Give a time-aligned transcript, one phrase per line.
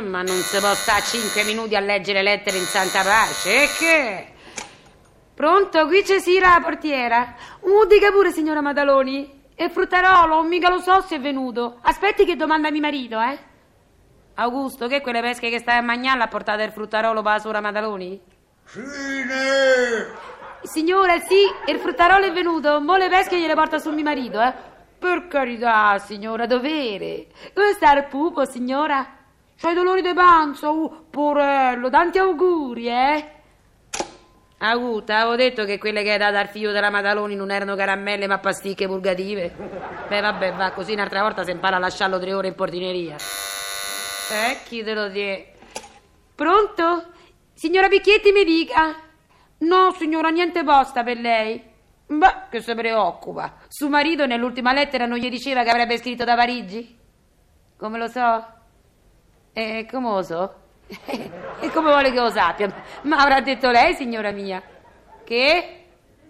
[0.00, 4.26] ma non si può stare 5 minuti a leggere lettere in santa pace, e che?
[5.34, 5.86] Pronto?
[5.86, 7.34] Qui c'è Sira la portiera.
[7.60, 9.38] Uh, dica pure, signora Madaloni.
[9.54, 11.78] E fruttarolo, mica lo so se è venuto.
[11.80, 13.38] Aspetti che domanda mio marito, eh?
[14.34, 17.60] Augusto, che quelle pesche che stai a mangiare l'ha portato il fruttarolo per la sora
[17.60, 18.20] Madaloni?
[18.64, 20.28] Fine!
[20.62, 22.80] Signora, sì, il fruttarolo è venuto.
[22.80, 24.52] Mo le pesche gliele porta su mio marito, eh?
[24.98, 27.28] Per carità, signora, dovere.
[27.54, 29.19] Come sta il pupo, signora?
[29.60, 30.70] C'hai dolori di panza?
[30.70, 33.30] Uh, porello, tanti auguri, eh?
[34.56, 38.26] Augusta, avevo detto che quelle che hai dato al figlio della Madaloni non erano caramelle
[38.26, 39.54] ma pasticche purgative.
[40.08, 43.16] Beh, vabbè, va, così un'altra volta si impara a lasciarlo tre ore in portineria.
[43.16, 45.52] Eh, chi te lo die?
[46.34, 47.12] Pronto?
[47.52, 48.96] Signora Picchietti mi dica.
[49.58, 51.62] No, signora, niente posta per lei.
[52.06, 53.56] Beh, che si preoccupa.
[53.68, 56.98] Suo marito nell'ultima lettera non gli diceva che avrebbe scritto da Parigi?
[57.76, 58.58] Come lo so?
[59.52, 60.54] E come lo so?
[61.60, 62.72] e come vuole che lo sappia?
[63.02, 64.62] Ma avrà detto lei, signora mia?
[65.24, 65.84] Che?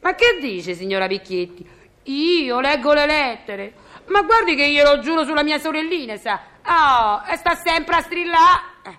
[0.00, 1.68] Ma che dice, signora Picchietti?
[2.04, 3.72] Io leggo le lettere.
[4.06, 6.40] Ma guardi che glielo giuro sulla mia sorellina, sa.
[6.64, 8.60] Oh, e sta sempre a strillare.
[8.84, 8.98] Eh.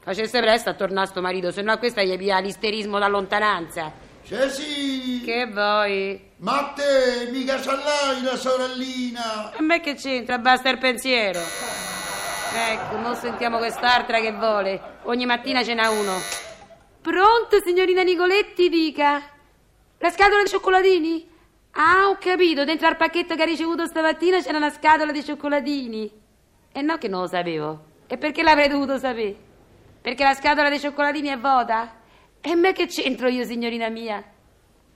[0.00, 3.90] Facesse presto a tornare a sto marito, se no questa gli pia l'isterismo da lontananza.
[4.22, 5.22] C'è sì!
[5.24, 6.30] Che vuoi?
[6.38, 9.52] Ma te mica ce l'hai la sorellina!
[9.56, 10.38] A me che c'entra?
[10.38, 11.40] Basta il pensiero.
[12.56, 14.98] Ecco, mo sentiamo quest'altra che vuole.
[15.02, 16.12] Ogni mattina ce n'ha uno.
[17.02, 19.20] Pronto, signorina Nicoletti, dica.
[19.98, 21.28] La scatola di cioccolatini?
[21.72, 22.64] Ah, ho capito.
[22.64, 26.12] Dentro al pacchetto che ha ricevuto stamattina c'era una scatola di cioccolatini.
[26.70, 27.84] E no che non lo sapevo.
[28.06, 29.36] E perché l'avrei dovuto sapere?
[30.00, 31.96] Perché la scatola dei cioccolatini è vuota?
[32.40, 34.22] E me che c'entro io, signorina mia?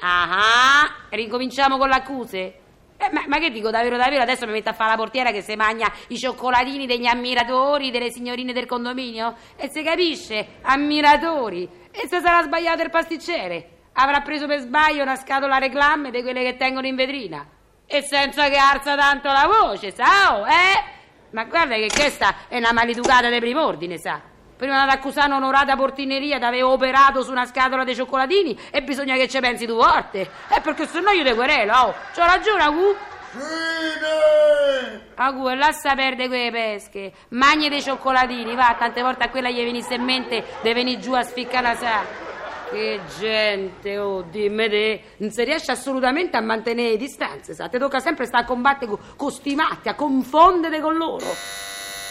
[0.00, 2.60] Ah, ricominciamo con le accuse.
[2.98, 5.42] Eh, ma, ma che dico, davvero, davvero, adesso mi metto a fare la portiera che
[5.42, 9.34] si mangia i cioccolatini degli ammiratori, delle signorine del condominio?
[9.56, 11.68] E si capisce, ammiratori.
[11.90, 13.70] E se sarà sbagliato il pasticcere?
[13.94, 17.46] Avrà preso per sbaglio una scatola reclame di quelle che tengono in vetrina.
[17.86, 20.94] E senza che alza tanto la voce, sa, oh, eh?
[21.30, 24.34] Ma guarda che questa è una maleducata di primo ordine, sa.
[24.56, 29.14] Prima di accusare un'onorata portineria di aver operato su una scatola di cioccolatini e bisogna
[29.16, 30.20] che ci pensi due volte.
[30.48, 31.94] Eh, perché se no io te querelo, oh.
[32.14, 32.96] C'ho ragione, Agu?
[33.32, 35.04] Fine!
[35.16, 37.12] Agu, e lascia perdere quelle pesche.
[37.30, 41.12] Magni dei cioccolatini, va, tante volte a quella gli venisse in mente di venire giù
[41.12, 42.24] a spiccare la sa.
[42.70, 47.68] Che gente, oh, dimmi te, non si riesce assolutamente a mantenere le distanze, sa?
[47.68, 51.26] Ti tocca sempre stare a combattere con sti matti, a confondere con loro.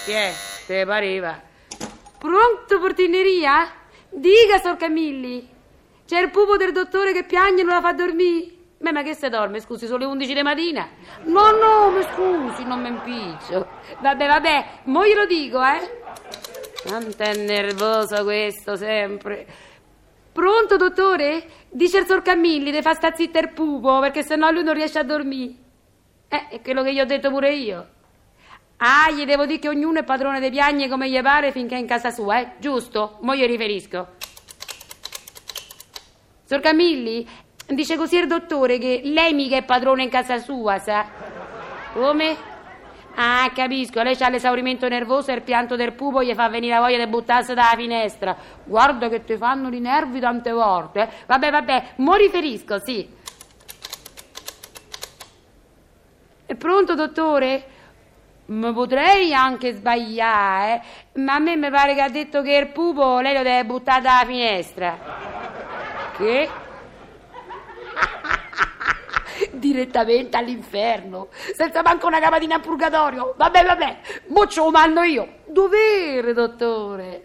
[0.06, 0.34] Che è?
[0.68, 1.54] Te pareva?
[2.26, 3.72] Pronto, portineria?
[4.10, 5.48] Dica, sor Camilli.
[6.08, 8.48] C'è il pupo del dottore che piange e non la fa dormire?
[8.80, 10.90] Beh, ma che se dorme, scusi, sono le 11 di mattina?
[11.26, 13.68] No, no, mi scusi, non mi impiccio.
[14.00, 16.02] Vabbè, vabbè, mo glielo dico, eh.
[16.82, 19.46] Quanto è nervoso questo, sempre.
[20.34, 21.46] Pronto, dottore?
[21.70, 24.98] Dice il sor Camilli, deve far sta zitta il pupo, perché sennò lui non riesce
[24.98, 25.54] a dormire.
[26.28, 27.90] Eh, è quello che gli ho detto pure io.
[28.78, 31.80] Ah, gli devo dire che ognuno è padrone dei piagni come gli pare finché è
[31.80, 32.52] in casa sua, eh?
[32.58, 33.18] Giusto?
[33.22, 34.08] Mo gli riferisco.
[36.44, 37.28] Sor Camilli,
[37.68, 41.06] dice così il dottore che lei mica è padrone in casa sua, sa?
[41.94, 42.54] Come?
[43.16, 46.82] Ah, capisco, lei ha l'esaurimento nervoso e il pianto del pupo gli fa venire la
[46.82, 48.36] voglia di buttarsi dalla finestra.
[48.66, 51.02] Guarda che ti fanno i nervi tante volte.
[51.02, 51.10] Eh?
[51.26, 53.08] Vabbè, vabbè, mo riferisco, sì.
[56.46, 57.70] È pronto, dottore?
[58.48, 60.84] Ma potrei anche sbagliare,
[61.14, 64.02] ma a me mi pare che ha detto che il pupo lei lo deve buttare
[64.02, 64.98] dalla finestra.
[66.16, 66.50] Che?
[69.52, 73.34] Direttamente all'inferno, senza manco una capatina a purgatorio.
[73.36, 73.98] Vabbè, vabbè,
[74.48, 75.40] ce lo mando io.
[75.48, 77.24] Dovere, dottore.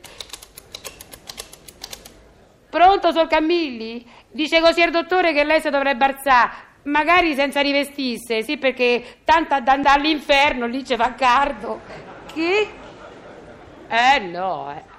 [2.71, 4.09] Pronto, sor Camilli?
[4.31, 6.69] Dice così il dottore che lei si dovrebbe alzare.
[6.85, 11.15] Magari senza rivestirsi, sì, perché tanto ad andare all'inferno lì ci fa.
[11.15, 12.69] Che?
[13.93, 14.91] Eh no, eh.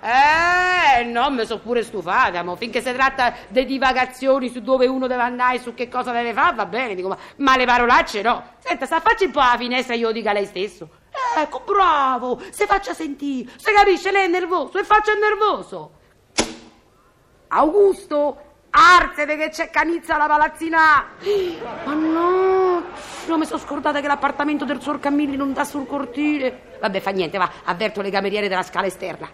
[0.99, 2.57] Eh no, mi sono pure stufata, mo.
[2.57, 6.33] finché si tratta di divagazioni su dove uno deve andare e su che cosa deve
[6.33, 8.43] fare, va bene, dico, ma, ma le parolacce no.
[8.59, 10.89] Senta, sta faccia un po' la finestra e io dica lei stesso.
[11.37, 15.91] Ecco, bravo, se faccia sentire, se capisce, lei è nervoso e faccia il nervoso.
[17.47, 21.05] Augusto, arsene che c'è canizza alla palazzina.
[21.85, 22.83] Ma no,
[23.27, 26.77] non mi sono scordata che l'appartamento del suor Camilli non dà sul cortile.
[26.79, 29.29] Vabbè, fa niente, va, avverto le cameriere della scala esterna.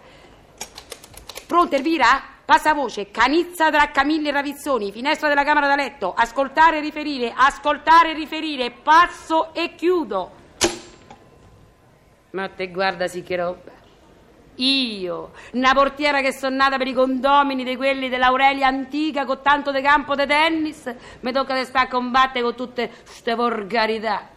[1.46, 2.36] Pronto, Elvira?
[2.44, 7.30] Passa voce, canizza tra Camilli e Ravizzoni, finestra della camera da letto, ascoltare e riferire,
[7.36, 10.32] ascoltare e riferire, passo e chiudo.
[12.30, 13.77] Ma te guarda sì che roba.
[14.60, 19.70] Io, una portiera che sono nata per i condomini di quelli dell'Aurelia antica con tanto
[19.70, 24.28] di campo di tennis, mi tocca di stare a combattere con tutte ste volgarità.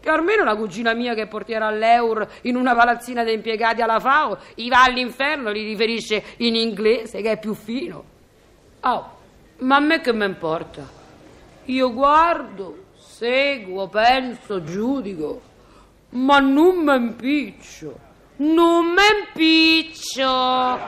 [0.00, 4.38] Che almeno la cugina mia che portiera all'Eur in una palazzina di impiegati alla FAO,
[4.56, 8.04] i va all'inferno, li riferisce in inglese, che è più fino.
[8.80, 9.16] Oh,
[9.58, 10.84] ma a me che mi importa?
[11.66, 15.40] Io guardo, seguo, penso, giudico,
[16.10, 18.06] ma non mi impiccio.
[18.40, 20.86] Non mi impiccio.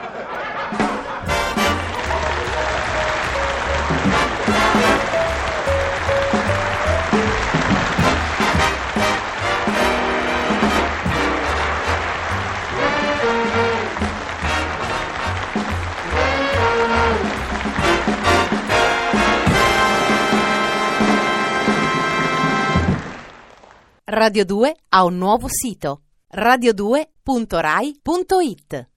[24.05, 28.90] Radio 2 ha un nuovo sito radio2.rai.it